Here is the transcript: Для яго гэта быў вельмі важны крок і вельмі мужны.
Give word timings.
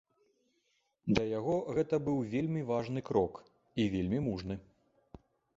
Для 1.11 1.25
яго 1.39 1.55
гэта 1.79 1.95
быў 2.09 2.17
вельмі 2.33 2.61
важны 2.71 2.99
крок 3.11 3.33
і 3.85 3.89
вельмі 3.97 4.19
мужны. 4.31 4.55